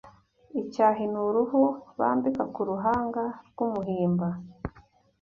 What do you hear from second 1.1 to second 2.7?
:ni uruhu bambika ku